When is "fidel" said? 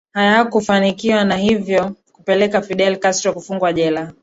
2.61-2.97